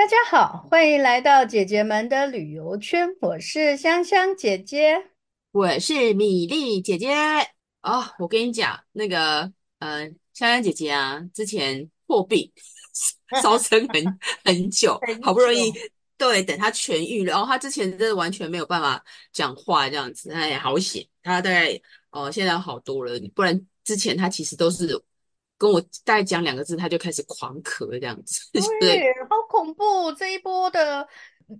[0.00, 3.06] 大家好，欢迎来到姐姐们的旅游圈。
[3.20, 5.10] 我是香香姐姐，
[5.52, 7.12] 我是米粒姐姐。
[7.82, 12.50] 哦，我跟你讲，那个呃，香香姐姐啊，之前破病
[13.42, 15.70] 烧声很 很久，好不容易
[16.16, 17.32] 对等她痊愈了。
[17.32, 19.04] 然后她之前真的完全没有办法
[19.34, 21.74] 讲话，这样子，哎，好险，她大概
[22.08, 24.98] 哦、呃、现在好多了，不然之前她其实都是。
[25.60, 28.40] 跟我大概讲两个字，他就开始狂咳这样子。
[28.80, 30.10] 对，好恐怖！
[30.12, 31.06] 这一波的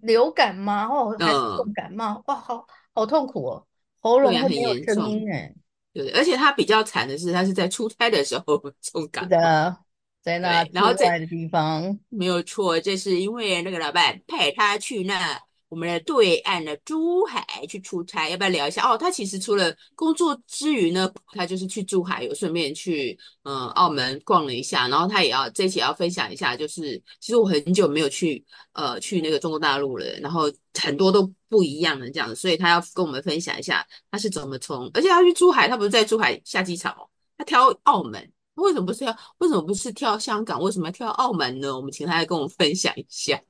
[0.00, 3.66] 流感嘛，哦，还是重感冒，嗯、哇，好好痛苦哦，
[4.00, 5.54] 喉咙会没有声音哎。
[5.92, 9.76] 对，而且他比较惨的是，他是在出差的时候 重感冒的，
[10.23, 15.38] 在那然后在的地方没有错，这是因为那个老板派他去那。
[15.70, 18.83] 我们的对岸的珠海去出差，要不要聊一下？
[18.83, 40.60] 哦，他其实除了工作之余呢，他就是去珠海，有顺便去嗯澳门逛了一下，然后他也要这一期也要分享一下，就是其实我很久没有去呃去那个中国大陆了，然后很多都不一样的这样子，所以他要跟我们分享一下他是怎么从，而且他去珠海，他不是在珠海下机场哦，他挑澳门，为什么不是要为什么不是挑香港？
[40.60, 41.76] 为什么要挑澳门呢？
[41.76, 43.41] 我们请他来跟我们分享一下。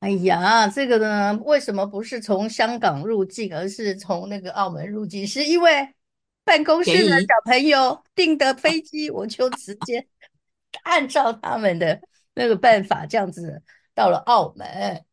[0.00, 5.26] 哎呀，这个呢，为什么不是从香港入境，而是从那个澳门入境？
[5.26, 5.94] 是因为
[6.42, 10.06] 办公室的小朋友 订的飞机，我就直接
[10.84, 12.00] 按照他们的
[12.32, 13.62] 那个办法，这样子
[13.94, 15.04] 到了澳门。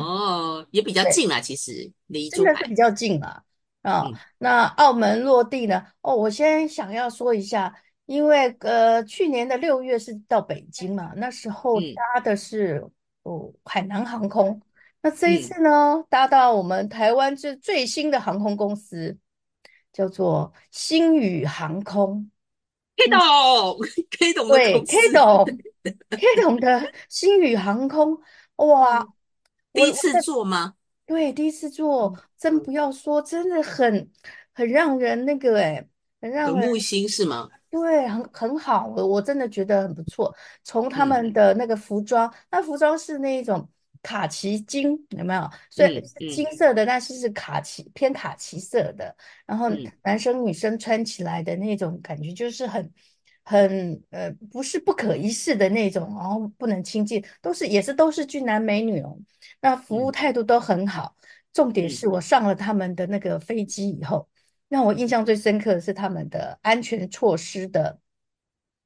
[0.00, 3.42] 哦，也比较近啦，其实离真的是比较近啦。
[3.82, 4.04] 啊、
[4.38, 5.84] 那澳门落地呢？
[6.00, 7.74] 哦，我先想要说一下，
[8.06, 12.88] 因为呃，去年的六月是到北京嘛，那时候搭的是。
[13.64, 14.60] 海南航空，
[15.02, 19.16] 那这一次呢，嗯、搭到我们台湾这最新的航空公司，
[19.92, 22.30] 叫做星宇航空。
[22.96, 23.20] K 董
[24.10, 25.44] ，K 董对，K 董
[26.10, 28.18] ，K 董的星宇航空，
[28.56, 29.06] 哇，
[29.72, 30.74] 第一次做吗？
[31.06, 34.10] 对，第一次做，真不要说，真的很
[34.52, 35.88] 很让人那个哎，
[36.20, 37.48] 很让人耳目一新是吗？
[37.70, 40.34] 对，很很好，我我真的觉得很不错。
[40.64, 43.68] 从他们的那个服装，嗯、那服装是那一种
[44.02, 45.50] 卡其金，有没有？
[45.68, 49.14] 所以是金色的，但是是卡其偏卡其色的。
[49.44, 49.68] 然后
[50.02, 52.90] 男生女生穿起来的那种感觉，就是很
[53.44, 59.14] 很呃，不是不可一世的那种，然后不能亲近，都是也是都是俊男美女哦。
[59.60, 64.26] 那服务态度都很好，嗯、重点是我上了他们的那个飞机以后。
[64.68, 67.98] 让我印象最深刻的是他们的安全措施的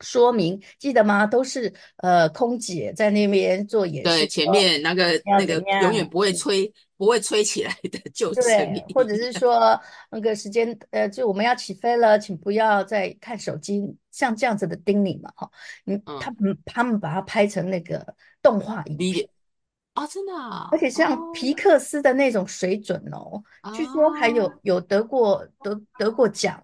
[0.01, 1.27] 说明，记得吗？
[1.27, 15.51] 都是呃空姐在那边做演示，对，前面那个那个永远不会吹不会吹起来的救生对，或者是说 那个时间呃，就我们要起飞了，请不要再看手机，像这样子的叮咛嘛，哈，
[15.87, 19.29] 嗯，他们他们把它拍成那个动画影片。
[19.95, 20.69] 啊、哦，真的啊！
[20.73, 26.63] 而且像皮克斯的那种水准哦，哦据说还有有得过得得过奖，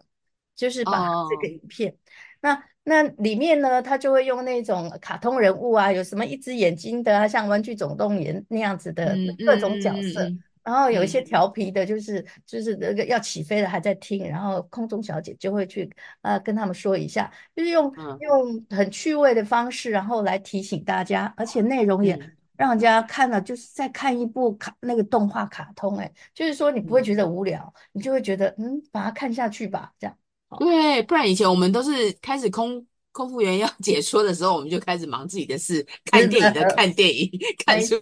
[0.57, 1.97] 就是把这个影片，哦、
[2.41, 9.15] 那那里面呢，他就会用那种卡通人物啊，有什么一只眼睛的啊，像《玩具总动员》那样子的
[9.45, 15.85] 各种角色，嗯嗯、然后有一些调皮的，就是、嗯、就是那个要起飞了还在听，然后空中小姐就会去
[16.23, 22.19] 啊、呃、跟他们说一下，就是用、嗯、用很趣味的方式，然后来提醒大家，而且内容也。
[22.59, 30.17] 嗯让人家看了就是在看一部卡那个动画卡通，哎，就是说你不会觉得无聊，嗯、你就会觉得嗯，把它看下去吧，这样。
[30.59, 37.31] 对，不然以前我们都是开始空空服员要解说的时候，我们就开始忙自己的事，看电影的看电影，
[37.65, 37.95] 看书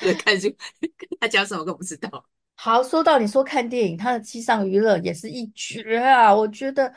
[0.00, 0.52] 的，看书，
[1.20, 2.24] 他讲什么都不知道。
[2.56, 6.34] 好，说到你说看电影，他的机上娱乐也是一绝啊！
[6.34, 6.90] 我觉得，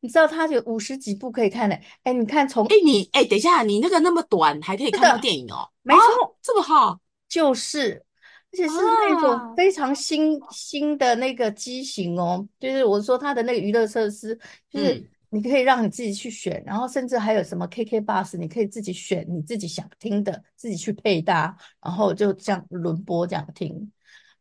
[0.00, 1.78] 你知道他有五十几部可以看的。
[2.02, 5.66] 哎，你看从哎你哎，等一下，你那个那么短还可以看到电影哦？
[5.82, 6.98] 没错，啊，这么好，
[7.28, 8.04] 就是，
[8.52, 12.46] 而且是那种非常新，啊，新的那个机型哦。
[12.60, 23.90] 就是我说它的那个娱乐设施，就是你可以让你自己去选，嗯，然后甚至还有什么 KK Bus，你可以自己选你自己想听的，自己去配搭，然后就这样轮播这样听。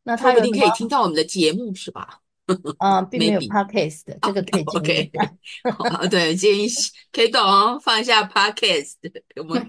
[0.03, 2.19] 那他一定可以听到我们的节目是吧？
[2.77, 5.71] 啊， 并没有 podcast 的，这个可以听一下。
[5.71, 6.67] 好， 对，建议
[7.13, 8.95] K 董放一下 podcast，
[9.37, 9.65] 我们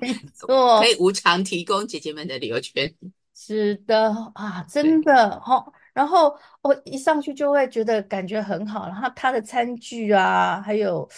[0.81, 2.93] 可以无偿提供姐姐们的旅游圈。
[3.33, 5.73] 是的啊，真的哦。
[5.93, 8.87] 然后我一上去就会觉得感觉很好。
[8.87, 11.09] 然后他的餐具啊，还有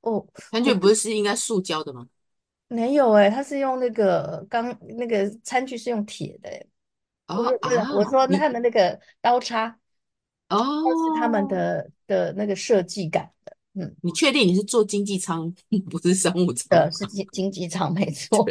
[0.00, 2.06] 哦，餐具不是应该塑胶的吗？
[2.68, 6.66] 没有哎，它是用那个钢，那个餐具是用铁的哎。
[7.26, 9.78] 不是不是，我说他的那个刀叉
[10.48, 13.56] 哦，是他们的的那个设计感的。
[13.74, 15.50] 嗯，你确定你是坐经济舱，
[15.90, 16.68] 不是商务舱？
[16.68, 18.44] 的是经经济舱，没 错。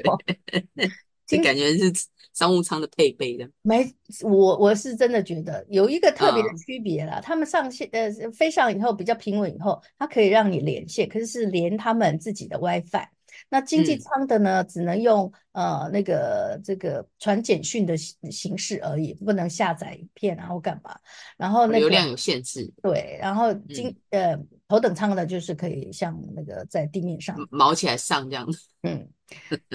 [1.27, 1.93] 这感觉是
[2.33, 3.47] 商务舱的配备的。
[3.61, 3.85] 没，
[4.23, 7.21] 我我是真的觉得有一个特别的区别啦。
[7.21, 13.07] 他们上线呃飞上以后比较平稳以后，它可以让你连线，可是是连他们自己的 WiFi。
[13.49, 20.97] 那经济舱的呢，嗯、只能用呃那个这个传简讯的形形式而已，不能下载影片然后干嘛。
[21.37, 22.71] 然后那个流量有限制。
[22.81, 28.59] 对，然后经、嗯、呃头等舱的就是可以像那个在地面上毛起来上这样子。
[28.83, 29.07] 嗯，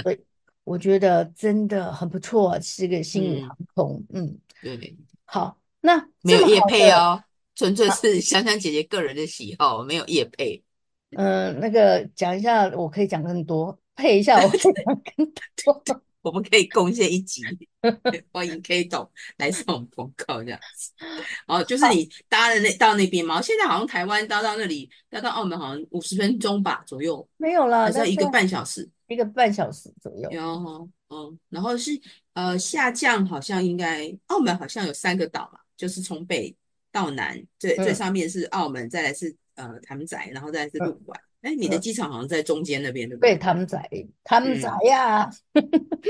[0.02, 0.24] 对。
[0.64, 4.04] 我觉得真的很不错，是个新宇航空。
[4.12, 4.26] 嗯，
[4.64, 7.22] 嗯对，好，那没有业配哦，
[7.54, 10.64] 纯粹是香香姐姐个人的喜好，啊、没有业配。
[11.12, 15.32] 嗯、呃，那个讲一下，我可以讲更多，配一下我可以讲更
[15.64, 16.00] 多。
[16.26, 17.40] 我们可以贡献一集，
[18.32, 19.64] 欢迎 K 董来上
[19.94, 20.90] 广告这样子。
[21.46, 23.40] 哦就是你搭的那到那边嘛？
[23.40, 28.90] 现在好像台湾搭到那里，搭到澳门好像五十分钟吧左右，没有了，还是要一个半小时。
[29.06, 31.92] 一个半小时左右，然后，嗯，然后是
[32.32, 36.52] 呃下降，好像应该澳门好像有三个岛嘛，就是从北
[36.90, 41.20] 到南，最、嗯、最上面是澳门，再来是呃潭仔，然后再来是陆管。
[41.42, 43.34] 哎、嗯，你的机场好像在中间那边，对不对？
[43.34, 43.78] 对，潭仔，
[44.24, 45.30] 潭仔呀，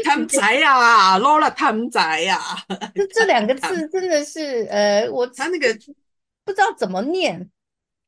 [0.04, 2.40] 潭仔呀，捞了潭仔呀，
[2.94, 5.75] 这这两个字真的是呃，我他那个
[6.44, 7.50] 不知道怎么念。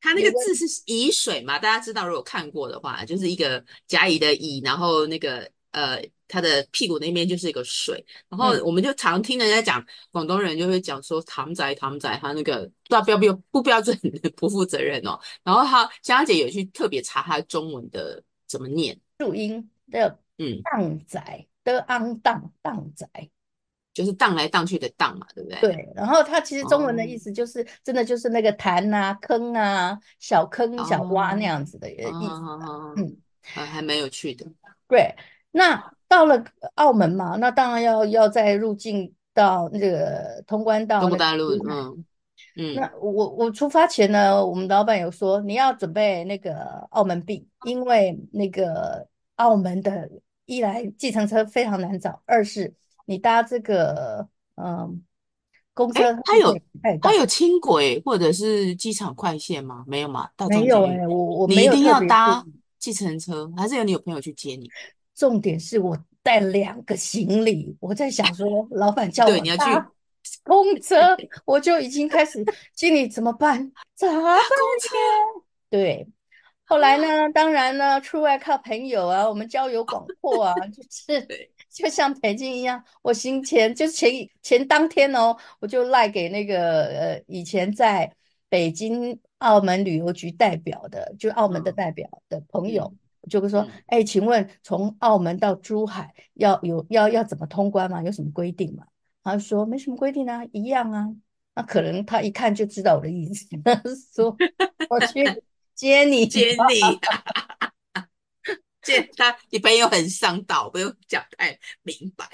[0.01, 1.59] 它那个字是沂水嘛？
[1.59, 8.03] 大家知道，如果看过的话，就是一个甲乙的乙，然后那个呃，他的屁股那边就是一个水。
[8.27, 13.97] 然后我们就常听人家讲，广东人就会讲说“塘仔塘仔”，他那个不标标不标准，
[14.35, 15.19] 不负责任哦。
[15.43, 23.07] 然后他香香姐有去特别查他中文的怎么念注音的，嗯，荡仔的昂荡荡仔。
[23.91, 25.59] 就是荡来荡去的荡嘛，对不对？
[25.59, 32.09] 对，然后他其实中文的意思就是，真的就是那个潭啊、坑啊、小坑、小洼那样子的意思。
[32.95, 34.45] 嗯，还还蛮有趣的。
[34.87, 35.13] 对，
[35.51, 36.43] 那到了
[36.75, 41.51] 澳门嘛，那当然要要再入境到那个通关到中国大陆。
[41.67, 42.05] 嗯
[42.55, 42.75] 嗯。
[42.75, 46.55] 那我我出发前呢，我们老板有说你要准备那个
[46.91, 50.09] 澳门币，因为那个澳门的
[50.45, 52.73] 一来计程车非常难找，二是。
[53.05, 55.01] 你搭这个嗯
[55.73, 56.55] 公车，它有
[57.01, 59.83] 它有轻轨或者是机场快线吗？
[59.87, 60.29] 没有吗？
[60.47, 62.45] 没有哎、欸，我我没有你一定要搭
[62.77, 64.69] 计程车，还是有你有朋友去接你？
[65.19, 69.63] 重点是我带两个行李，我在想说，老板叫我对你要去
[70.43, 72.41] 公车，我就已经开始
[72.73, 73.69] 心里怎么办？
[73.95, 74.39] 咋办？
[75.69, 76.07] 对。
[76.63, 77.29] 后来呢？
[77.33, 81.27] 当然呢，出外靠朋友啊，我们交友广阔啊，就是
[81.67, 82.81] 就像北京一样。
[83.01, 88.09] 我行前就是前前当天哦，我就赖给那个呃以前在
[88.49, 92.97] 北京、澳门旅游局代表的，就澳门的代表的朋友，嗯、
[93.29, 98.03] 就会说：哎、嗯，请问从澳门到珠海要有要要怎么通关吗？
[98.03, 98.85] 有什么规定吗？
[99.23, 101.07] 他说没什么规定啊，一样啊。
[101.55, 103.45] 那可能他一看就知道我的意思，
[104.13, 104.35] 说
[104.89, 105.23] 我去。
[105.79, 106.81] 接你，接你，
[108.81, 112.25] 接他，你朋友很上道，不用讲太明白。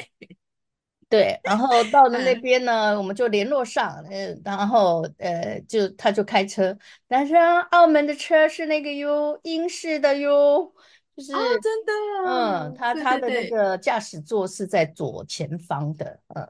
[1.08, 6.76] 对，然后到了那边呢，我们就联络上，呃，然后呃，就他就开车，
[7.08, 7.36] 但是
[7.70, 10.74] 澳门的车是那个哟，英式的哟，
[11.16, 11.94] 就是、哦、真的，
[12.28, 16.48] 嗯，他他的那个驾驶座是在左前方的，嗯，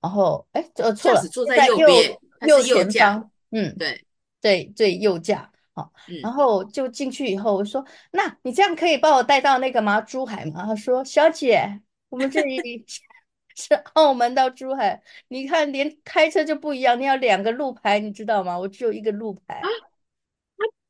[0.00, 4.04] 然后哎，呃，错了，坐在右边，右前方，嗯，对
[4.40, 5.50] 对，对右驾。
[5.74, 10.00] 好然后就进去以后，我说：“那你这样可以把我带到那个吗？
[10.00, 12.84] 珠海吗？”他说：“小姐，我们这里
[13.54, 18.58] 是澳门到珠海，你看连开车就不一样，你要两个路牌，你知道吗？
[18.58, 19.62] 我只有一个路牌。”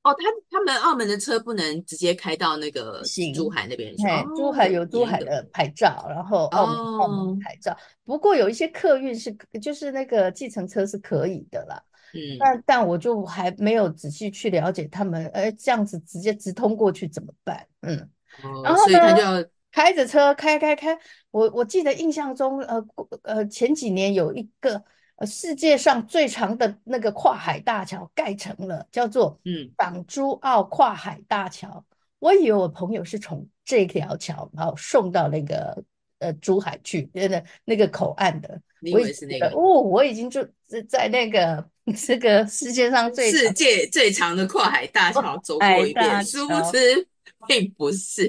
[0.02, 3.02] 啊，哦，他他们澳门的车不能直接开到那个
[3.34, 4.06] 珠海那边去。
[4.06, 7.76] 哦，珠海有珠海的牌照，然后澳门，哦，澳门牌照。
[8.04, 11.82] 不过有一些客运是，就是那个计程车是可以的啦。
[12.14, 17.66] 嗯，但但我就还没有仔细去了解他们，哎，这样子直接直通过去怎么办？
[17.82, 17.98] 嗯，
[18.42, 20.98] 哦、然后呢，所以他就要开着车开开开，
[21.30, 22.82] 我我记得印象中，呃
[23.24, 24.82] 呃，前几年有一个
[25.18, 31.68] 呃世界上最长的那个跨海大桥盖成了，叫做嗯港珠澳跨海大桥。
[31.68, 31.84] 嗯、
[32.18, 35.84] 我以为我朋友是从这条桥然后送到那个
[36.18, 38.60] 呃珠海去，那个那个口岸的。
[38.80, 39.48] 你以为是那个？
[39.50, 40.42] 哦，我已经就
[40.88, 41.68] 在那个。
[41.96, 47.08] 这个世界上最世界最长的跨海大桥走过一遍，殊不知
[47.48, 48.26] 并不是，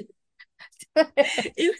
[1.56, 1.76] 因为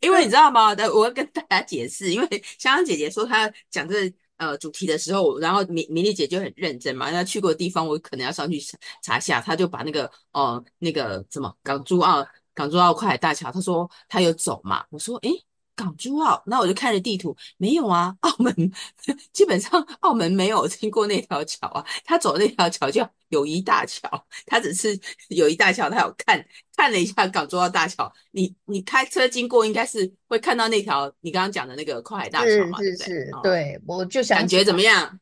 [0.00, 0.74] 因为你知道吗？
[0.92, 2.28] 我要跟大家解释，因为
[2.58, 8.60] 香香姐姐说她讲这呃主题的时候，然后米米粒姐就很认真嘛，那去过的地方我可能要上去
[9.02, 15.30] 查一下，她就把那个、呃、那个什么港珠澳港珠澳跨海大桥，她说她有走嘛，我说诶
[15.76, 18.52] 港珠澳，那我就看着地图，没有啊，澳门
[19.32, 24.08] 基本上澳门没有经过那条桥啊，他走那条桥叫友谊大桥，
[24.46, 35.20] 他只是友谊大桥，他有看看了一下港珠澳大桥，你你开车经过应该是会看到那条你刚刚讲的那个跨海大桥嘛，是是是，对，对，我就想感觉怎么样？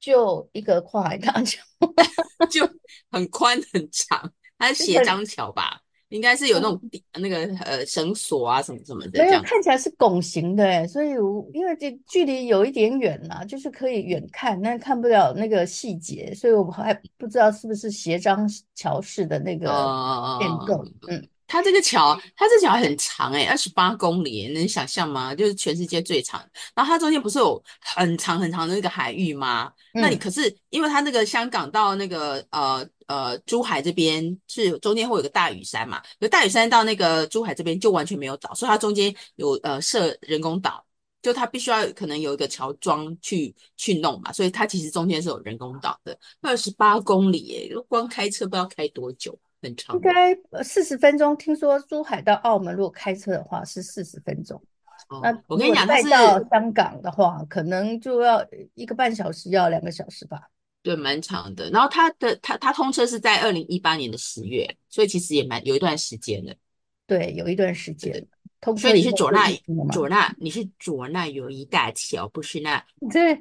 [0.00, 1.62] 就一个跨海大桥，
[2.50, 2.68] 就
[3.10, 5.80] 很宽很长，它 是斜张桥吧？
[6.08, 6.80] 应该是有那种
[7.14, 11.10] 那个呃绳索啊什么什么的，没有看起来是拱形的，所以
[11.52, 19.66] 因为这距离有一点远啦，就是可以远看，但看不了那个细节，所以我还不知道是不是斜张桥式的那个
[20.40, 21.16] 建构，嗯。
[21.16, 25.32] 嗯它这个桥，它这桥很长诶，二十八公里，能想象吗？
[25.32, 26.44] 就是全世界最长。
[26.74, 29.70] 然后它中间不是有很长很长的那个海域吗？
[29.94, 40.84] 嗯、那你可是因为它那个香港到那个呃呃珠海这边是中间会有个大屿山嘛，有大屿山到那个珠海这边就完全没有岛，所以它中间有呃设人工岛，
[41.22, 46.18] 就它必须要可能有一个桥桩去去弄嘛，所以它其实中间是有人工岛的。
[46.40, 49.38] 二十八公里诶，光开车不知道开多久。
[49.62, 54.62] 很长应该四十分钟，听说珠海到澳门如果开车的话是四十分钟。
[55.08, 60.42] 哦，那我跟你讲，再到香港的话，可能就要一个半小时，要两个小时吧。
[60.86, 61.68] 对，蛮长的。
[61.70, 66.56] 然后它的它它通车是在二零一八年的十月，所以其实也蛮有一段时间的。
[67.08, 68.24] 对，有一段时间。
[68.76, 69.48] 所以你是左纳
[69.92, 72.80] 左纳，你是左纳友谊大桥，不是那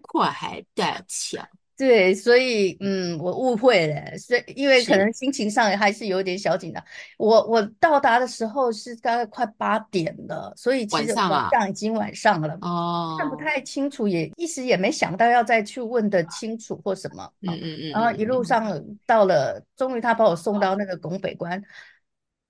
[0.01, 1.47] 跨海大桥。
[1.77, 6.81] 对，所以嗯，我误会了，所以因为可能心情上还是有点小紧张。
[7.17, 17.29] 我我到达的时候是大概快八点了，所以其实晚上已经晚上了，哦，看不太清楚，也一时也没想到要再去问的清楚或什么。
[17.41, 17.91] 嗯嗯嗯。
[17.91, 21.61] 然后一路上到了，终于他把我送到那个拱北关，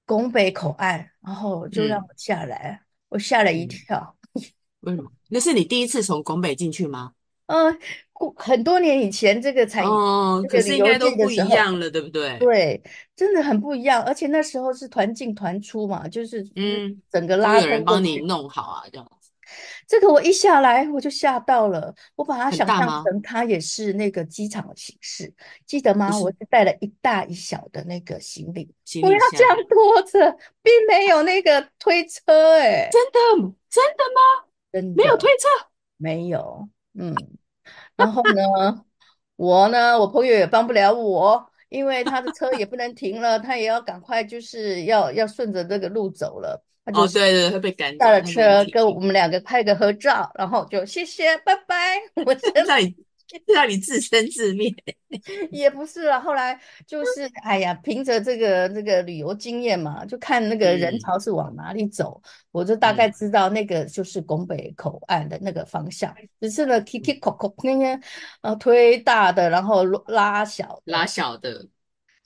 [0.06, 2.80] 拱北口岸，然后就让我下来，
[3.10, 4.16] 我吓了一跳。
[4.82, 5.12] 为什么？
[5.30, 7.14] 那是你第一次从拱北进去吗？
[7.48, 7.80] 嗯。
[8.38, 12.38] 很多年以前，这个才哦，可是应该都不一样了，对不对？
[12.40, 12.82] 对，
[13.16, 14.02] 真的很不一样。
[14.04, 19.32] 而且那时候是团进团出嘛，就是嗯，整个拉，有人帮你弄好啊，这样子。
[19.88, 25.32] 这个我一下来我就吓到了，我把它想象成它也是那个机场的形式，
[25.68, 26.10] 记得吗？
[26.20, 32.24] 我是带了一大一小的那个行李，我要这样拖着，并没有那个推车，
[32.58, 33.20] 哎，真的
[33.70, 34.48] 真的吗？
[34.72, 35.68] 真的没有推车，
[35.98, 36.68] 没有，
[36.98, 37.14] 嗯。
[37.98, 38.84] 然后呢，
[39.36, 46.64] 我呢，我朋友也帮不了我，因为他的车也不能停了，他也要赶快，就是要要顺着这个路走了。
[46.86, 52.00] 他就哦，对对，他被赶下了车，跟我们两个拍个合照，然后就谢谢，拜拜。
[52.26, 52.96] 我真的。
[53.54, 54.74] 让你自生自灭，
[55.52, 56.20] 也不是啊。
[56.20, 66.12] 后来就是，哎呀，凭着这个这个旅游经验嘛，就看那个人潮是往哪里走，嗯、我就大概知道那个就是拱北口岸的那个方向。
[66.20, 68.02] 嗯、只是呢，kiki 口口那边
[68.42, 71.68] 呃推大的，然后拉小拉小的，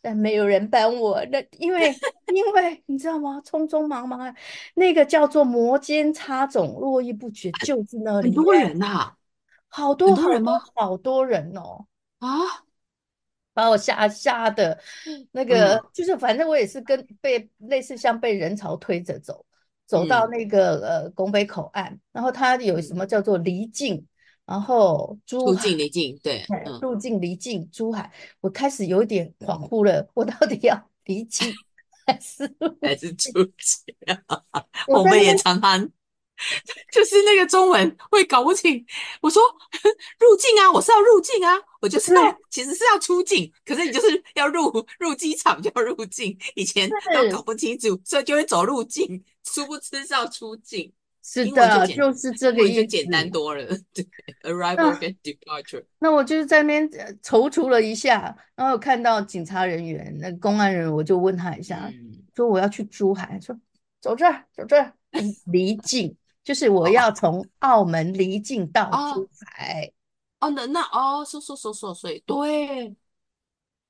[0.02, 1.24] 但没有人帮我。
[1.32, 1.94] 那因为
[2.34, 3.42] 因为你知道吗？
[3.46, 4.34] 匆匆忙忙，
[4.76, 9.16] 那个叫做摩肩擦踵，络绎不绝，就是那里很多人呐、啊。
[9.70, 10.60] 好多人吗？
[10.76, 11.86] 好多人哦！
[12.18, 12.28] 啊，
[13.54, 14.78] 把我吓吓的，
[15.32, 19.46] 那个、嗯、就是反正我也是跟被类似像被人潮推着走，
[19.86, 24.06] 走到那个、嗯、呃拱北口岸，然后它有什么叫做离境，
[24.46, 26.44] 然后珠入境离境对，
[26.82, 28.12] 入境离境珠海，
[28.42, 31.54] 我开始有点恍惚了，我到底要离境
[32.08, 33.96] 还是还是出境？
[34.88, 35.90] 我们也常常。
[36.92, 38.86] 就是那个中文会搞不清，
[39.22, 39.42] 我说
[40.20, 50.92] 入境啊，我是要入境啊，我就是要其实是要出境，可是你就是要入 入机场就要入境，以前都搞不清楚，所以就会走入境，殊不知是要出境。
[51.22, 53.64] 是的，就，就是这个意思，简单多了。
[53.94, 54.04] 对
[54.42, 55.84] ，arrival and departure。
[56.00, 56.90] 那我就是在那边
[57.22, 63.56] 踌躇了一下，然后看到警察人员、那公安人员，我就问他一下，嗯、说我要去珠海，说
[64.02, 64.92] 走这儿，走这儿，
[65.52, 66.16] 离境。
[66.50, 69.92] 就是我要从澳门离境到珠海，
[70.40, 72.92] 哦，那那哦，说说说说，所以对，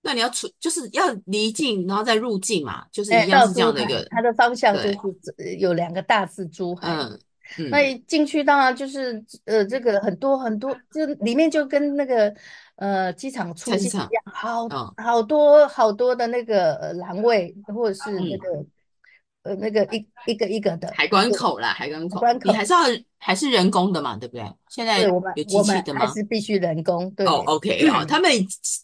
[0.02, 7.20] 那你要出就是要离境，然后再入境嘛，就是一样是这样的一个，它的方向就是有两个大字珠海，嗯，
[7.60, 12.36] 嗯，那一进去当然就是呃，这个很多很多，就里面就跟那个
[12.76, 18.66] 呃机场出境一样，好、哦、好多好多的那个栏位或者是那个。
[19.44, 22.80] 嗯呃，那个一一个一个的海关口啦，海关口，海关口你还是要
[23.18, 24.44] 还是人工的嘛，对不对？
[24.70, 26.02] 现在有机器的吗？
[26.02, 27.10] 还是必须人工？
[27.12, 27.26] 对。
[27.26, 28.30] 哦，OK，好，他们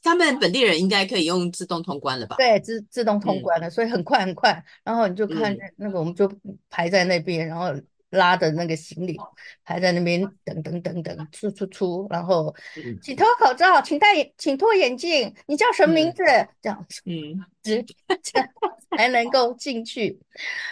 [0.01, 2.37] 他们本地人应该可以用自动通关了吧？
[2.37, 4.63] 对，自自动通关了，所以很快很快。
[4.83, 6.31] 然后你就看那个，我们就
[6.69, 7.73] 排在那边，然后
[8.11, 9.17] 拉的那个行李，
[9.63, 12.97] 还在那边等等等等，出出出，然后嗯。
[13.01, 16.23] 请脱口罩，请戴眼，请脱眼镜，你叫什么名字？
[16.23, 17.83] 嗯这样子，嗯，只
[18.23, 18.49] 这样
[18.97, 20.19] 才能够进去。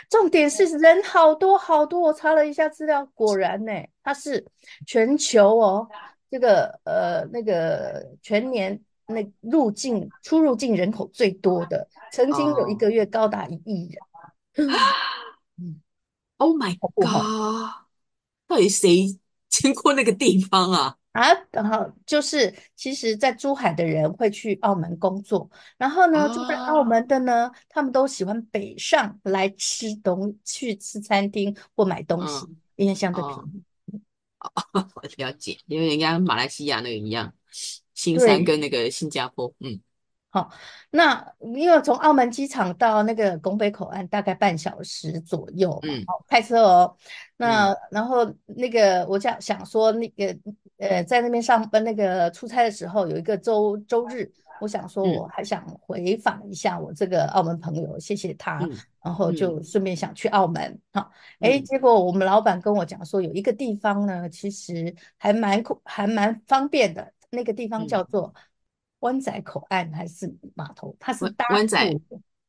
[0.10, 3.72] 重点是人好多好多，我查了一下资料，果然呢，
[4.04, 4.46] 它是
[4.88, 5.88] 全球哦，
[6.32, 14.70] 这个呃那个全年那入境出入境人口最多的，曾经有一个月高达一亿人。
[14.70, 14.74] 哦
[15.62, 15.80] 嗯
[16.44, 17.86] Oh my God！
[18.48, 20.98] 到底谁经过那个地方啊？
[21.14, 34.02] 啊，然后就是，其实，在珠海的人会去澳门工作，然后呢，住在澳门的呢，他们都喜欢北上来吃东，去吃餐厅或买东西，嗯、因为相对便宜。
[34.40, 34.52] 哦，
[34.96, 37.34] 我了解，因为人家马来西亚那个一样，
[37.94, 39.80] 新山跟那个新加坡，嗯。
[40.34, 40.50] 好，
[40.90, 41.24] 那
[41.54, 46.98] 因为从澳门机场到那个拱北口岸大概半小时左右嘛，嗯，开车哦。
[47.38, 50.36] 那、嗯、然后那个我想想说那个
[50.80, 54.28] 呃，在那边上班那个出差的时候，有一个周周日，
[54.60, 58.68] 我想说我还想回访一下我这个澳门朋友，嗯、谢谢他，
[59.04, 60.80] 然后就顺便想去澳门。
[60.94, 61.12] 好、
[61.42, 68.34] 嗯，哎，结果我们老板跟我讲说，有一个地方呢，其实还蛮还蛮方便的，那个地方叫做。
[69.03, 70.95] 湾仔口岸还是码头？
[71.00, 72.00] 它是搭湾仔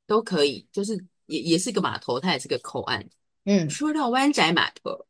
[0.06, 0.96] 都可以，就是
[1.26, 3.04] 也也是个码头，它也是个口岸。
[3.44, 5.04] 嗯，说到湾仔码头，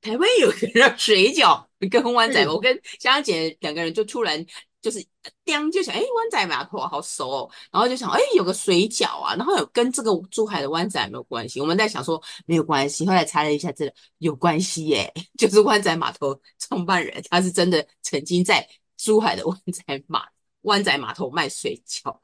[0.00, 4.44] 台湾有个热水饺跟湾仔，我跟香香姐两个人就突然
[4.80, 5.04] 就是
[5.44, 11.60] 当就想，哎，湾仔码头好熟哦，然后就想，哎，有个水饺啊，然后有跟这个珠海的湾仔有没有关系？
[11.60, 20.24] 我们在想说没有关系，后来查了一下，这个有关系耶， 就是湾仔码头创办人他是真的曾经在珠海的湾仔码。
[20.64, 22.18] 湾仔码头卖水饺，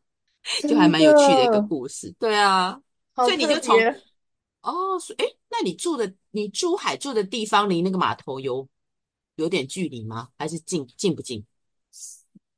[0.68, 2.14] 就还蛮有趣的一个故事。
[2.18, 2.78] 对啊，
[3.14, 3.74] 所以你就从
[4.62, 8.68] 哦，哎，那你住的你珠海住的地方离那个码头有
[9.36, 10.28] 有点距离吗？
[10.36, 11.42] 还是近近不近？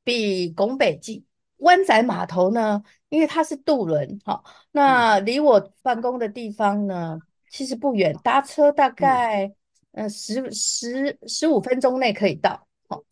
[0.03, 1.25] 比拱北近。
[1.59, 9.47] 湾仔码头呢，因为它是渡轮，好，那离我办公的地方呢，嗯、其实不远，搭车大概
[9.93, 12.67] 嗯、呃、十十十五分钟内可以到。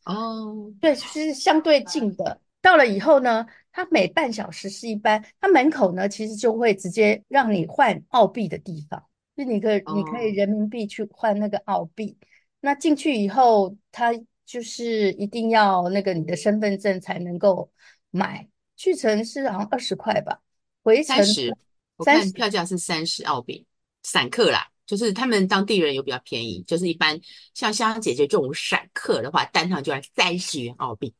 [0.04, 2.40] 哦，对，是相对近的。
[2.62, 9.04] 到了以后呢，它每半小时是一班，它门口呢其实就会直接让你换澳币的地方，
[9.36, 9.96] 就你可以、oh.
[9.96, 12.16] 你可以人民币去换那个澳币。
[12.60, 14.12] 那进去以后，它
[14.44, 17.70] 就是一定要那个你的身份证才能够
[18.10, 18.48] 买。
[18.76, 20.40] 去程是好像二十块吧，
[20.82, 21.56] 回程三十。
[21.96, 23.66] 我看票价是三十澳币，
[24.02, 27.20] 散客啦，就是他们当地人有比较便宜，就是一般
[27.52, 31.14] 像香香姐姐这种散客的话，单趟就要三十元澳币。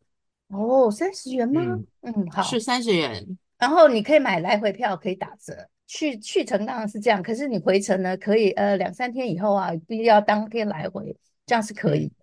[0.51, 1.61] 哦，三十元吗？
[1.63, 3.39] 嗯，嗯，好，是三十元。
[3.59, 5.69] 然后你可以买来回票，可以打折。
[5.87, 12.15] 去去程当然是这样，可是你回程呢，可以呃两三天以后啊，必须要当天来回，这样是可以的。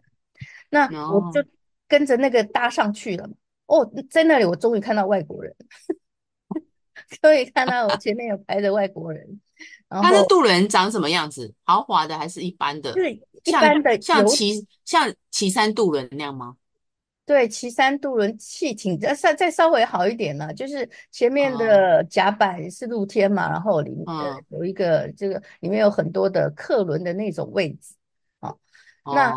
[0.70, 1.44] 那我就
[1.88, 3.30] 跟着那个搭上去了。
[3.66, 5.54] 哦，哦，在那里我终于看到外国人，
[7.22, 9.42] 终于看到我前面有排着外国人。
[9.90, 11.54] 然后他的渡轮长什么样子？
[11.66, 12.94] 豪华的还是一般的？
[12.94, 16.56] 对，一般的，像骑像骑山渡轮那样吗？
[17.28, 24.06] 对，旗山渡轮汽艇再再再稍微好一点了，就是前面的甲板是露天嘛，哦、然后里面
[24.48, 27.96] 有一个这个里面有很多的客轮的那种位置
[28.40, 28.50] 啊。
[29.04, 29.34] 哦、那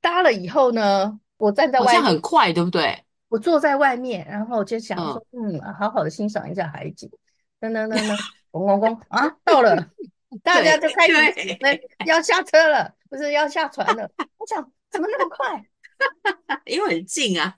[0.00, 3.04] 搭了以后呢，我站在外面，好像很快，对不对？
[3.28, 7.10] 我坐在外面，然后就想说，嗯，嗯，好好的欣赏一下海景。
[7.60, 8.16] 噔噔噔噔，
[8.50, 9.76] 咣咣咣啊，到了，
[10.42, 11.58] 大家就开始
[12.06, 14.10] 要下车了，不是要下船了。
[14.38, 15.62] 我想，怎么那么快？
[16.66, 17.54] 因为很近啊，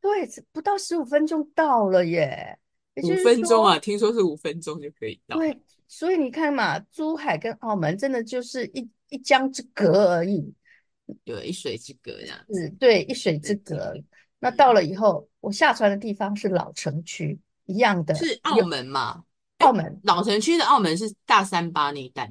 [0.00, 2.58] 对，不到十五分钟到了耶，
[3.02, 5.36] 五分钟啊，听说是五分钟就可以到。
[5.36, 10.52] 对，所以你看嘛，珠海跟澳门真的就是一一江之隔而已，
[11.24, 12.68] 对，一水之隔这样子。
[12.78, 13.94] 对，一水之隔。
[14.38, 19.24] 那到了以后，我下船的地方是老城区一样的，是澳门嘛？
[19.58, 22.30] 澳门老城区的澳门是大三巴那一带。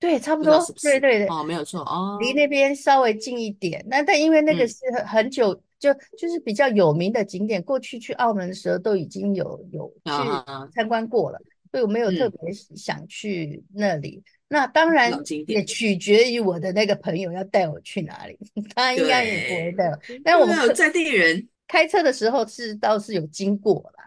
[0.00, 3.84] 对，差不多，对对对，哦，没有错哦，离那边稍微近一点。
[3.86, 14.22] 那但因为那个是很很久，嗯、就就是比较有名的景点，过去去澳门的时候都已经有有去参观过了，啊、所以我没有特别想去那里。
[14.24, 15.12] 嗯、那当然
[15.46, 18.38] 也取决于我的那个朋友要带我去哪里，
[18.74, 19.98] 他应该也不会带我。
[20.24, 24.04] 但我们有在地人开车的时候是倒是有经过啦。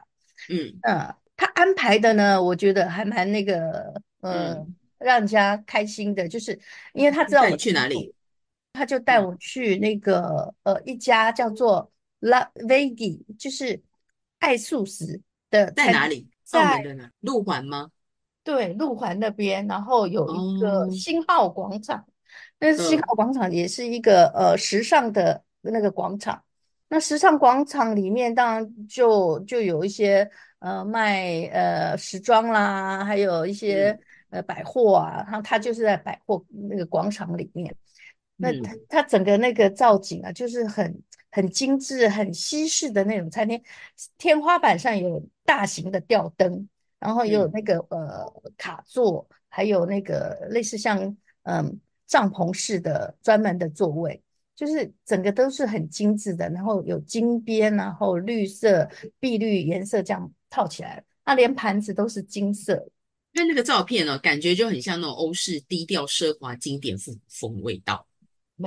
[0.49, 4.75] 嗯嗯，他安排的呢，我觉得还蛮那个，呃、嗯。
[5.03, 6.59] 让人家开心的，就是
[6.93, 8.13] 因为他知道我去哪里，
[8.73, 13.81] 他就带我去那个、嗯、呃一家叫做 La Veggie，就是
[14.39, 16.27] 爱素食的，在哪里？
[16.43, 17.11] 在澳门的哪？
[17.19, 17.89] 路环吗？
[18.43, 22.05] 对，路环那边，然后有一个星号广场，
[22.59, 26.43] 那星海广场也是一个呃时尚的那个广场。
[26.89, 33.97] 那时尚广场里面当然就就有一些呃卖呃时装啦，还有一些
[34.33, 37.73] 呃百货啊，然后它就是在百货那个广场里面。
[38.35, 43.61] 那它它整个那个造景啊，就是很很精致、很西式的那种餐厅，
[44.17, 46.67] 天花板上有大型的吊灯，
[46.99, 54.21] 然后也有那个呃卡座，还有那个类似像嗯帐篷式的专门的座位，
[54.55, 62.89] 就是整个都是很精致的，然后有金边，然后绿色、碧绿颜色这样套起来，那连盘子都是金色。
[63.33, 68.07] 那那个照片呢、哦，感觉就很像那种欧式低调奢华经典风风味道。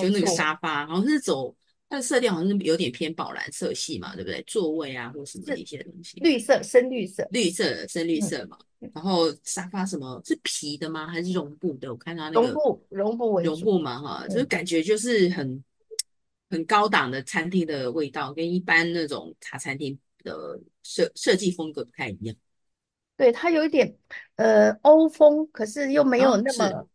[0.01, 1.55] 就那个沙发，好像是走
[1.89, 4.43] 它的色调，好像是有点偏宝蓝色系嘛，对不对？
[4.45, 8.59] 座位啊，或什么一些东西，绿色、深绿色、绿色、深绿色嘛。
[8.81, 11.07] 嗯、然后沙发什么是皮的吗？
[11.07, 11.89] 还是绒布的？
[11.89, 15.65] 我看到那个绒布，绒布为，绒布嘛，哈，就是感觉就是很
[16.51, 22.37] 很高档的餐厅的味道，跟一般那种茶餐厅的设设计风格不太一样。
[23.17, 23.97] 对，它有一点
[24.37, 26.67] 呃欧风，可是又没有那么。
[26.67, 26.89] 哦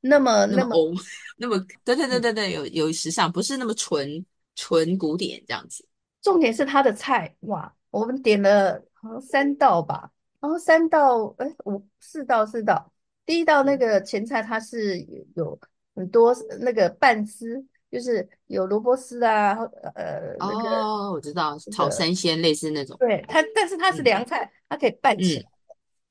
[0.00, 0.92] 那么那么欧，
[1.38, 5.84] 那么对对对对对，有有时尚，不是那么纯纯古典这样子。
[6.22, 12.92] 重点是它的菜哇，我们点了好像三道吧，然后三道哎五四道四道，
[13.26, 15.58] 第一道那个前菜它是有
[15.96, 19.54] 很多那个拌丝，就是有萝卜丝啊，
[19.96, 22.96] 呃哦、那个，我知道炒三鲜类似那种。
[23.00, 25.50] 对它，但是它是凉菜，嗯、它可以拌起来，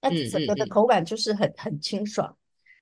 [0.01, 2.35] 那、嗯、整个的口感就是很很清爽。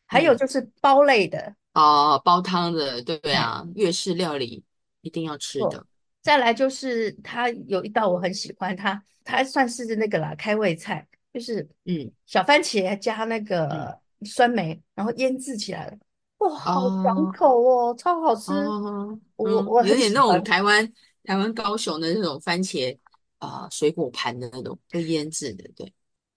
[0.07, 1.39] 还有就是煲类的、
[1.73, 4.63] 嗯、哦，煲汤的，对对啊，粤式料理
[5.01, 5.83] 一定要吃的。
[6.21, 15.97] 再来就是它有一道我很喜欢，它它算是那个啦，开胃菜，就是嗯，小番茄加那个酸梅，嗯、然后腌制起来了，
[16.37, 18.51] 哇，好爽口哦，哦超好吃。
[18.51, 20.87] 哦、我、嗯、我有点那种台湾
[21.23, 22.95] 台湾高雄的那种番茄
[23.39, 25.91] 啊、呃、水果盘的那种被腌制的，对。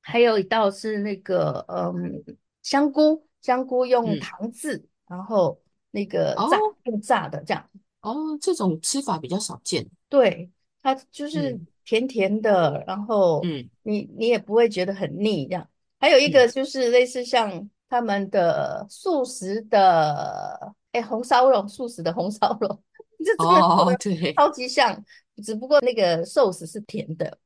[0.08, 2.24] 还有一道是那个嗯
[2.62, 3.26] 香菇。
[3.40, 5.58] 香菇用糖渍，嗯、然后
[5.92, 7.70] 那个炸、哦、用炸的这样。
[8.00, 9.88] 哦，这种吃法比较少见。
[10.08, 10.50] 对，
[10.82, 15.66] 它就是甜甜的，嗯、然后嗯，你你也不会觉得很腻这样。
[16.00, 22.82] 还有一个就是类似像他们的素食的，哎、嗯，红烧肉，素食的红烧肉，
[23.24, 25.04] 这真的对，超级像，哦、
[25.44, 27.38] 只不过那个寿司是甜的，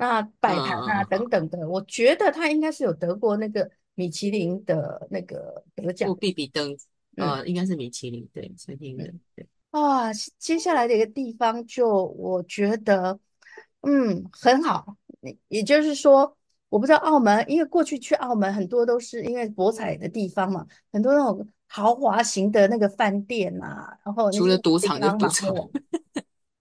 [0.00, 3.70] 那摆盘啊、嗯、等等的，我觉得他应该是有得过那个。
[3.96, 6.74] 米其林的那个得奖，必比登，
[7.16, 9.04] 呃，应该是米其林对餐厅的
[9.36, 9.46] 对。
[9.72, 13.18] 啊，接下来的一个地方就我觉得，
[13.82, 14.96] 嗯，很好。
[15.48, 16.34] 也就是说，
[16.70, 25.54] 我不知道澳门，因为过去去澳门很多都是因为博彩的地方嘛，很多那种豪华型的那个饭店啊，然后除了赌场就赌场，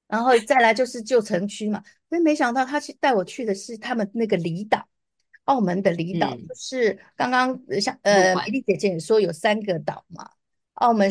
[0.09, 1.81] 然后再来就是旧城区嘛。
[2.09, 4.85] 所以没想到他去带我去的是他们那个离岛。
[5.45, 10.29] 澳门的离岛就是刚刚像呃，美丽姐姐也说有三个岛嘛，
[10.73, 11.09] 澳门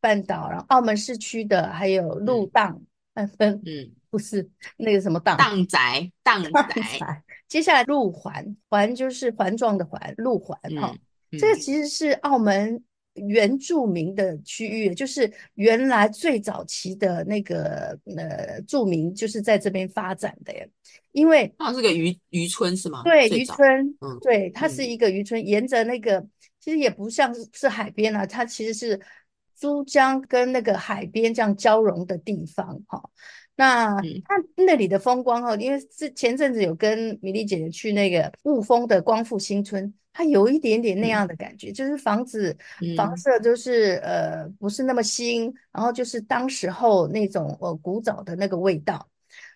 [0.00, 2.82] 半岛，然后澳门市区的还有鹿档，
[3.14, 5.78] 嗯分嗯不是那个什么档档仔
[6.24, 6.50] 荡仔，
[7.46, 10.92] 接下来路环环就是环状的环路环哈，
[11.38, 12.82] 这个其实是澳门。
[13.16, 20.64] 原住民的区域，就是原来最早期的那个呃住民，就是在这边发展的呀。
[21.12, 23.02] 因为它是个渔渔村是吗？
[23.02, 26.20] 对，渔村，嗯，对，它是一个渔村，嗯、沿着那个
[26.60, 29.00] 其实也不像是海边啊，它其实是
[29.58, 33.02] 珠江跟那个海边这样交融的地方哈。
[33.56, 39.92] 那它那里的风光哦，因为是前阵子有跟米莉姐姐去那个雾峰的光复新村。
[40.18, 49.06] 它有一点点那样的感觉，嗯、就是房子、嗯、房舍就是呃不是那么新，然后就是当时候那种呃古早的那个味道，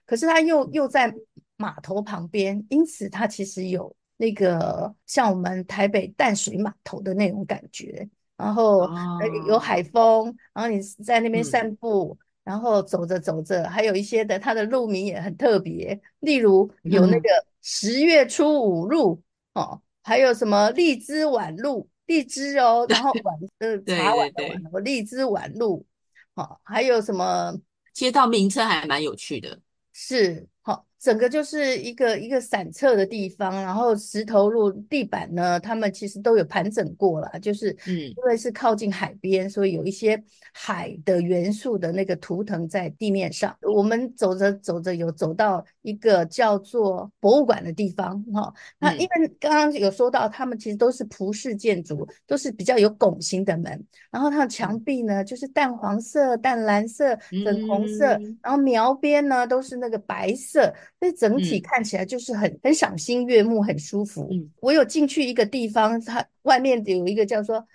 [0.04, 1.14] 可是它又又在
[1.56, 17.28] 码头旁边，因此它其实有那个像我们台北淡水码头的那种感觉，然后、哦、有海风，然后你在那边散步，嗯、然后走着走着，还有一些的它的路名也很特别，例如有那个
[17.62, 19.82] 十月初五路、嗯、哦。
[20.02, 25.86] 还有什么荔枝晚路，荔枝哦，然后晚 呃茶晚的碗，什么荔枝晚路，
[26.34, 27.54] 好，还有什么
[27.92, 29.60] 街道名称还蛮有趣的，
[29.92, 43.56] 是好，整个就是一个一个散策的地方，然后石头路地板呢，他们其实都有盘整过了，就是因为是靠近海边，所以有一些海的元素的那个图腾在地面上。
[43.62, 58.06] 我们走着走着，有走到一个叫做博物馆的地方，哈，那因为刚刚有说到，他们其实都是葡式建筑，都是比较有拱形的门，然后它的墙壁呢就是淡黄色、淡蓝色、粉红色，
[58.42, 60.70] 然后描边呢都是那个白色。
[61.00, 64.28] 所以整体看起来就是很、嗯、很赏心悦目，很舒服。
[64.30, 67.66] 嗯、我有进去一个地方，它外面有一个叫做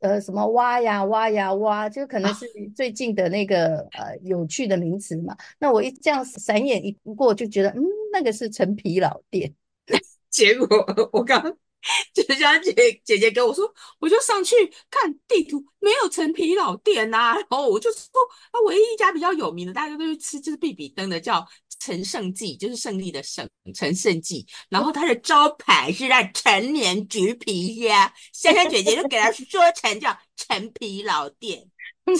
[0.00, 5.36] 呃什么挖呀挖呀挖，就可能是最近的那个、啊、呃有趣的名词嘛。
[5.58, 9.54] 那我一这样闪眼一过，就觉得嗯，那个是陈皮老店。
[10.30, 10.66] 结果
[11.12, 11.56] 我刚。
[12.12, 13.64] 就像姐姐姐跟我说，
[14.00, 14.54] 我就上去
[14.90, 17.34] 看地图，没有陈皮老店呐、啊。
[17.36, 18.06] 然后我就说，
[18.52, 21.42] 啊，唯一一家比较有名的，大家都去吃，就是必比登的，叫
[21.80, 24.46] 陈胜记，就是胜利的胜，陈胜记。
[24.68, 31.66] 然后它的招牌是在陈年橘皮鸭， 香香姐姐就给他说成叫陈皮老店，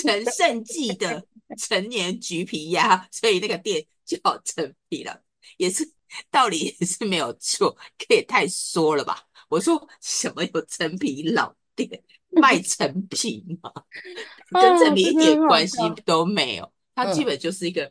[0.03, 1.25] 陈胜记的
[1.59, 5.23] 陈年橘皮鸭，所以那个店叫陈皮了，
[5.59, 5.93] 也是
[6.31, 9.23] 道理也是没有错，可也太说了吧。
[9.49, 11.89] 我说什么有陈皮老店
[12.31, 13.71] 卖陈皮吗？
[14.51, 16.73] 跟陈皮一点关系都没有。
[16.95, 17.91] 它基本就是一个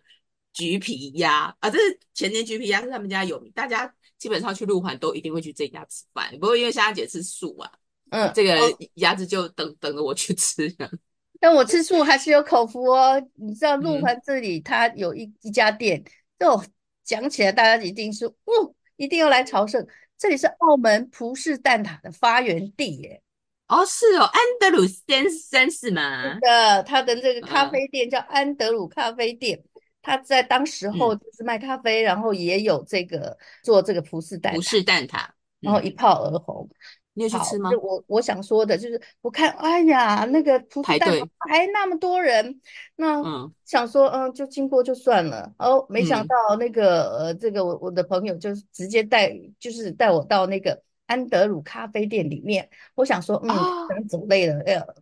[0.59, 6.29] 橘皮鸭啊，这是前年橘皮鸭是他们家有名，大家基本上去鹿环都一定会去这家吃饭。
[6.33, 7.71] 不过因为香香姐吃素啊，
[8.11, 8.57] 嗯，这个
[8.95, 10.69] 鸭子就等等着我去吃。
[11.39, 13.21] 但我吃素还是有口福哦。
[13.35, 16.03] 你知道鹿环这里它有一一家店，
[16.39, 16.61] 哦，
[17.05, 19.87] 讲起来大家一定是哦，一定要来朝圣。
[20.17, 23.21] 这里是澳门葡式蛋挞的发源地耶！
[23.69, 26.33] 哦，是哦，安德鲁先生是吗？
[26.33, 29.63] 是的，他的这个咖啡店叫安德鲁咖啡店，
[30.09, 35.25] 他在当时候就是卖咖啡，嗯、然后也有这个做这个葡式蛋挞，葡式蛋挞，
[35.59, 36.67] 然后一炮而红。
[36.71, 36.75] 嗯
[37.13, 37.69] 你有去吃吗？
[37.81, 42.61] 我我想说的就是，我看，哎呀，那个葡式蛋挞还那么多人，
[42.95, 43.21] 那
[43.65, 45.51] 想说，嗯，就经过就算了。
[45.57, 52.69] 哦，没想到那个、嗯、呃，这个我我的朋友就直接带，就是带我到那个安德鲁咖啡店里面。
[52.95, 53.49] 我想说，嗯，
[53.89, 54.95] 可能走累了，要喝，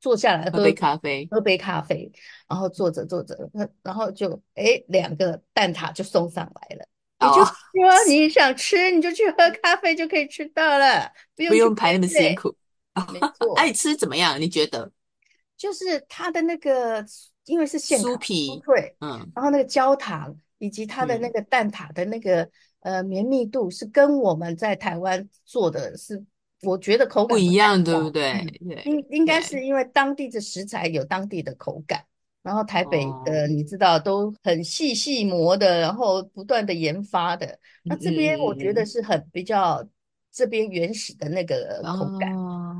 [0.00, 2.10] 坐下来喝，喝杯咖啡，喝杯咖啡，
[2.48, 3.36] 然后坐着坐着，
[3.82, 6.86] 然后就哎，两个蛋挞就送上来了。
[7.22, 12.56] 你就是说，你想吃你就去喝咖啡就可以吃到了，不用不用排那么辛苦。
[13.12, 14.40] 没错，爱吃怎么样？
[14.40, 14.90] 你觉得？
[15.56, 17.04] 就是它的那个，
[17.44, 22.42] 因为是现酥皮，对，嗯，然后那个焦糖以及它的那个蛋挞的那个、
[22.80, 26.24] 嗯、呃绵密度是跟我们在台湾做的是，
[26.62, 28.46] 我觉得口感不，一样，对不对？
[28.84, 32.04] 应应该是因为当地的食材有当地的口感。
[32.42, 37.58] 然后台北的你知道都很细细磨的，然后不断的研发的。
[37.84, 39.86] 那这边我觉得是很比较
[40.32, 42.32] 这边原始的那个口感，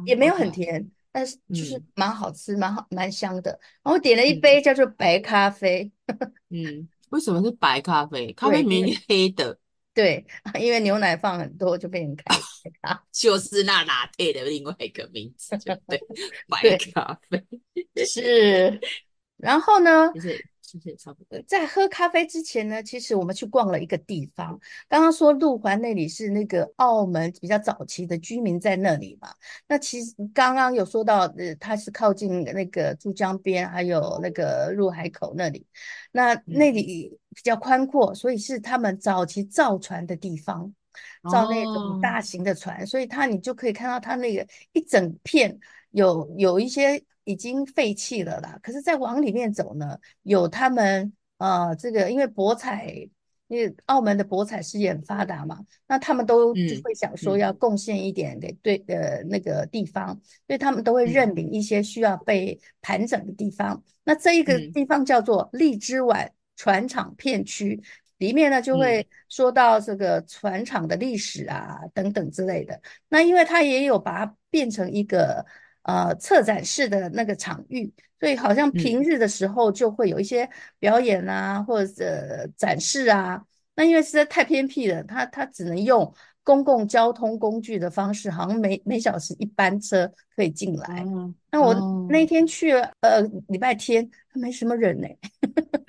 [0.07, 3.51] 也没有很甜，但是就是蛮好吃，蛮好蛮香的。
[3.83, 5.93] 然后点了一杯叫做白咖啡。
[6.49, 8.33] 嗯，为什么是白咖啡？
[8.33, 9.59] 咖啡明明黑的。
[9.93, 10.25] 对，
[10.59, 12.35] 因为牛奶放很多就变成白
[12.83, 16.01] 咖，就是那拿铁的另外一个名字，就对，
[16.49, 17.45] 白咖啡
[18.05, 18.81] 是。
[19.37, 20.13] 然后呢，
[20.61, 21.41] 其实也差不多。
[21.47, 24.61] 在喝咖啡之前呢，其实我们去逛了一个地方。
[24.87, 29.33] 刚刚说路环那里是那个澳门比较早期的居民在那里嘛。
[29.67, 35.67] 那其实刚刚有说到，呃，它是靠近那个珠江边，还有那个入海口那里。
[36.13, 40.71] 那那里比较宽阔，所以是他们早期造船的地方，
[41.31, 42.83] 造那种大型的船。
[42.83, 45.59] 哦、所以它你就可以看到它那个一整片
[45.91, 47.03] 有有一些。
[47.25, 52.87] 已经废弃了啦，可是再往里面走呢，有他们呃，这个因为博彩，
[53.47, 63.81] 因为澳门的博彩事业很发达嘛，那他们都就会想说要贡献一点给对呃那个地方，所以他们都会认领一些需要被盘整的地方。
[64.03, 67.81] 那这一个地方叫做荔枝湾船厂片区，
[68.21, 72.81] 里面呢就会说到这个船厂的历史啊等等之类的。
[73.09, 75.45] 那因为它也有把它变成一个。
[75.83, 83.43] 呃，策展式的那个场域，所以好像平日的时候就会有一些表演啊，嗯、或者展示啊。
[83.75, 91.03] 那因为实在太偏僻了，它它只能用公共交通工具的方式，好像每每小时一班车可以进来。
[91.07, 91.75] 嗯、那我
[92.11, 95.19] 那天去了，呃，礼拜天没什么人呢、欸。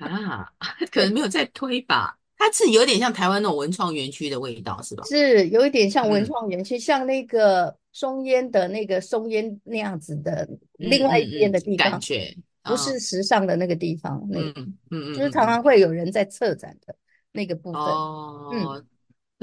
[0.00, 0.48] 啊，
[0.90, 2.16] 可能没有在推吧。
[2.42, 5.04] 它是有点像台湾那种文创园区的味道，是吧？
[5.04, 7.76] 是有一点像文创园区，嗯、像那个。
[7.94, 16.96] 松烟的那个松烟那样子的另外一边的地方，感觉不是时尚的那个地方，那嗯嗯，就是常常会有人在策展的。
[17.32, 17.82] 那个部分。
[17.82, 18.86] 哦，嗯，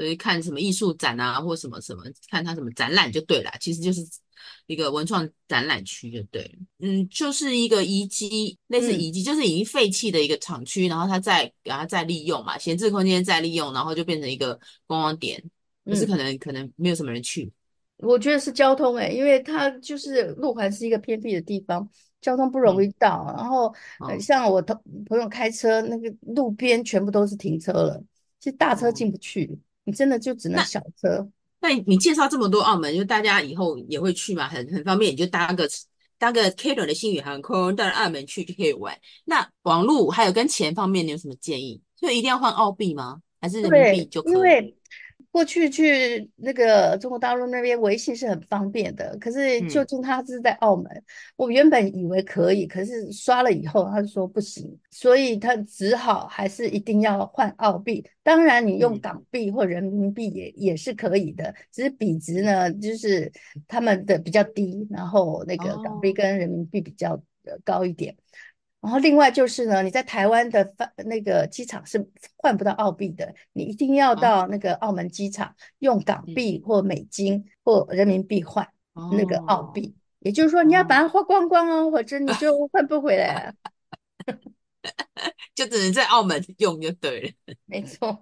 [0.00, 4.00] 所以看什么艺术展啊，或什么什么，看他什么展览就对了，其实就是
[4.66, 6.58] 一个文创展览区就对。
[6.78, 15.38] 嗯，就是一个遗迹，类似遗迹，嗯、就是已经废弃的一个厂区，然后它再给它再利用嘛，闲置空间再利用，然后就变成一个观光点。
[15.84, 17.52] 可是可能、嗯、可能没有什么人去。
[17.98, 21.86] 我觉得是交通诶、欸，因为它就是路环是一个偏僻的地方，
[22.22, 23.26] 交通不容易到。
[23.28, 23.66] 嗯、然后、
[24.08, 28.02] 呃、像我同朋友开车，那个路边全部都是停车了，
[28.38, 29.60] 其实大车进不去，嗯、
[29.90, 31.28] 你真的就只能小车。
[31.60, 35.68] 那你介绍这么多澳门，就大家以后也会去嘛，很很方便，你就搭个
[36.16, 38.96] 搭个 K 轮的星宇航空到澳门去就可以玩。
[39.24, 41.82] 那网络还有跟钱方面，你有什么建议？
[41.96, 43.20] 就一定要换澳币吗？
[43.40, 44.74] 还是人民币就可以？
[45.32, 51.04] 过去去那个中国大陆那边微信是很方便的，可是究竟他是在澳门，嗯、
[51.36, 58.04] 我原本以为可以，可是刷了以后他就说不行，所以他只好还是一定要换澳币。
[58.22, 63.30] 当然你用港币或人民币也、嗯、也是可以的，只是比值呢就是
[63.68, 67.22] 他们的比较低，然后那个港币跟人民币比较
[67.64, 68.12] 高一点。
[68.12, 68.16] 哦
[68.80, 78.66] 然后另外就是呢，你在台湾的发那个机场是换不到澳币的，你一定要到那个澳门机场用港币或美金或人民币换
[79.12, 83.54] 那个澳币，也就是说你要把它花光光哦，或者你就换不回来了，
[85.54, 87.54] 就只能在澳门用就对了。
[87.66, 88.18] 没错，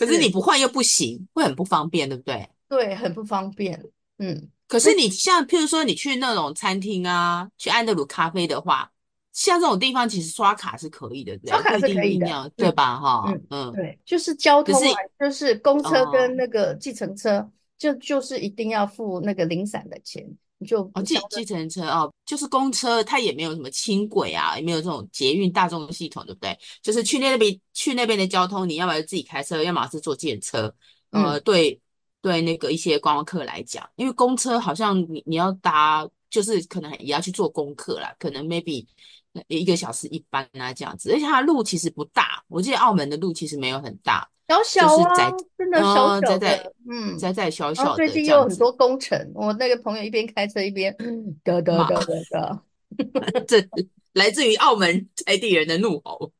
[0.00, 2.48] 可是你不换又不行，会很不方便，对不对？
[2.68, 3.80] 对，很不方便。
[4.18, 8.90] 嗯，可是你像譬如说你去那种餐厅啊，去安德鲁咖啡的话。
[9.32, 12.96] 像这种地方，其实刷卡是可以的，刷卡是可以的，对吧？
[12.96, 20.22] 哈，嗯嗯，对，就是交通啊，就是公车跟那个计程车，就就是一定要付那个零散的钱，
[20.58, 26.58] 你就哦，计计程车哦，就是公车，它也没有什么轻轨啊，也没有这种捷运大众系统，对不对？
[26.82, 30.74] 就是去那边去那边的交通，你要么自己开车，要么是坐计程车。
[31.10, 31.80] 呃，对
[32.20, 38.84] 对，那个一些观光客来讲，因为公车好像你你要搭，就是可能也要去做功课啦，可能 maybe。
[39.48, 42.44] 一个小时一班啊，这样子，而且它的路其实不大。
[42.48, 47.96] 我记得澳门的路其实没有很大，小小啊，真的小小的，嗯，窄窄小小的。
[47.96, 50.94] 最近又有很多工程，我那个朋友一边开车一边
[51.42, 53.66] 得得得得得，这
[54.12, 56.30] 来自于澳门在地人的怒吼。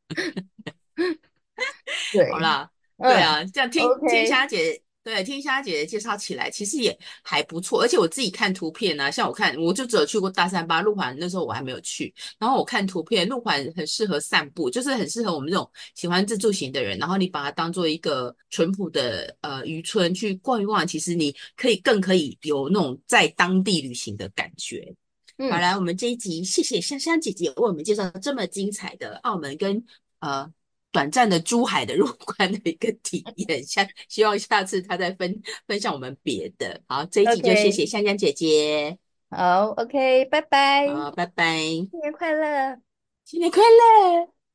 [2.13, 4.82] 对，好啦，对啊，这样听听霞姐。
[5.05, 7.83] 对，听虾姐姐介绍起来，其实也还不错。
[7.83, 12.15] 而且我自己看图片呢、啊，像我看，我就只有去过大三巴路环，那时候我还没有去。
[12.39, 16.97] 然后我看图片，路环很适合散步，就是很适合我们这种喜欢自助型的人。
[16.99, 24.95] 然后你把它当做一个淳朴的呃渔村去逛一逛，其实你可以更可以有那种在当地旅行的感觉。
[25.39, 29.85] 嗯，好，来，我们这一集谢谢香香姐姐为我们介绍这么精彩的澳门跟
[30.21, 30.53] 呃。
[30.93, 36.81] 短暂的珠海的入关的一个体验，下希望下次他再分分享我们别的。
[36.87, 38.99] 好，这一集就谢谢香香姐姐。
[39.31, 40.87] 好，OK，拜拜。
[40.95, 41.57] 好，拜拜。
[41.57, 42.79] 新年快乐，
[43.25, 44.42] 新年快乐。